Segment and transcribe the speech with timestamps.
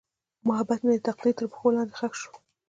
[0.47, 2.31] محبت مې د تقدیر تر پښو لاندې ښخ شو.